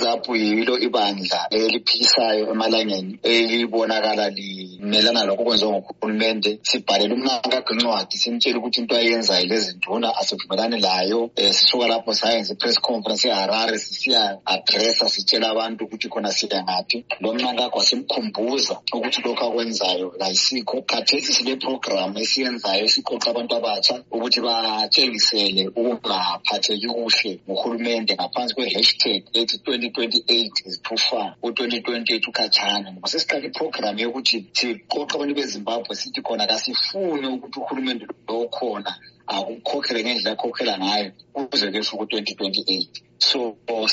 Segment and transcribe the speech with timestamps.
[0.00, 8.96] i-whatsapp yilo ibandla eliphikisayo emalangeni elibonakala limelana lokho okwenziwa ngokurhulumente sibhalele umnankagincwadi simtshele ukuthi into
[8.96, 15.84] ayenzayo lezinduna asivumelane layo um sisuka lapho sayenza i-press conference eharare sisiya adressa sitshela abantu
[15.84, 23.30] ukuthi khona siyangaphi lo mnankago asimkhumbuza ukuthi lokhu akwenzayo layisikho khathesi sile programu esiyenzayo esiqoxa
[23.30, 32.88] abantu abatsha ukuthi batshengisele ukungaphatheki kuhle ngurhulumente ngaphansi kwe-hashtag ethi twenty u-2028 ziphufana u-2028 ukhatshana
[32.92, 38.92] ngoba sesiqala iprogramu yokuthi siqoqa abantu bezimbabwe sithi khona kasifuni ukuthi uhulumende lokhona
[39.34, 41.08] akukhokhele ngendlela akhokhela ngayo
[41.50, 42.86] kuze kusuku ku-2028
[43.28, 43.40] so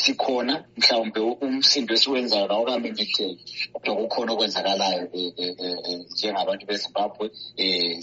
[0.03, 3.25] sikhona mhlawumbe umsindo esiwenzayo kawukamenyetheki
[3.73, 7.25] kodwa kukhona okwenzakalayo eh, eh, eh, njengabantu bezimbabwe
[7.63, 8.01] um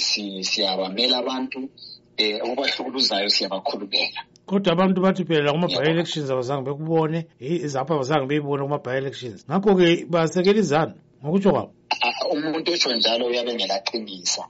[0.49, 1.59] siyabamela abantu
[2.23, 9.89] um okubahlukuluzayo siyabakhulumela kodwa abantu bathi phela kuma-bi-elections abazange bekubone izapho abazange beyibone kuma-bi-elections ngakho-ke
[10.13, 11.73] basekela izanu ngokutsho kwabo
[12.05, 14.49] ah, umuntu otsho njalo uyabe ngelaqinisa um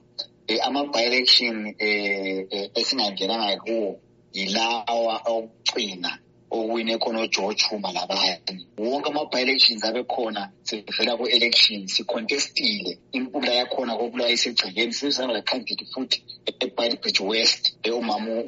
[0.52, 3.88] eh, ama-bi-election um eh, eh, esingangenanga kuwo
[4.36, 6.10] yilawa okucina
[6.54, 8.32] okuwine khona ojochuma labanye
[8.78, 16.18] wonke ama-bi-elections abekhona sivela ku-elections sicontestile impula yakhona kobulawa isegcekeni sizangela candidate futhi
[16.60, 18.40] e-bilbridge west umama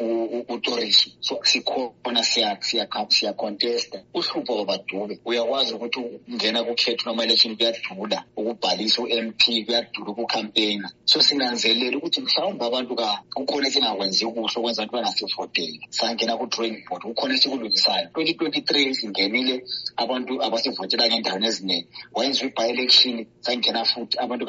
[0.49, 2.23] utorisi so sikhona
[3.11, 11.23] siyakontesta uhlupho wabadube uyakwazi ukuthi ungena kukhetho lwama-election kuyadula ukubhalisa u-m p kuyadula ukukhampeyina so
[11.23, 12.97] sinanzelele ukuthi mhlawumbe abantu
[13.35, 19.65] kukhona esingakwenzi kuhle okwenza abantu bangasivoteli sangena ku-drawing board kukhona esikulungisayo twenty twenty three singenile
[19.97, 24.45] abantu abasivotelanga endaweni eziningi wayenziwa i-by-election sangena futhi abantu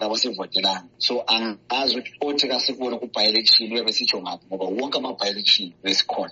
[0.00, 4.38] kabasivotelanga so angazi ukuthi othi kasikubona ku-by-election uyabe teacher man.
[4.48, 6.30] But what come up by election with corn?